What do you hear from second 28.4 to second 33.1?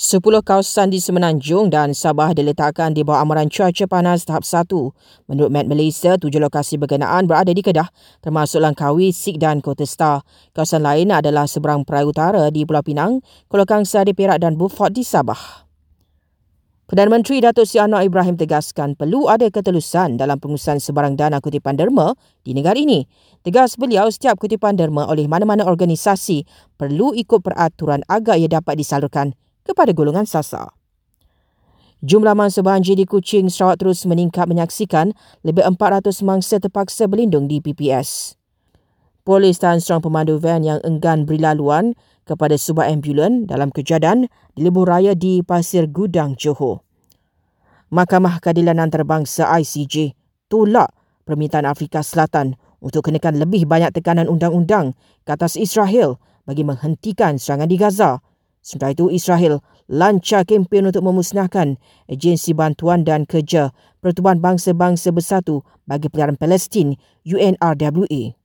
ia dapat disalurkan kepada golongan sasar. Jumlah mangsa banjir di